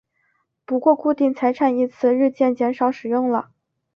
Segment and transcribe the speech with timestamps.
[0.65, 3.51] 不过固定财产一词日渐少使用了。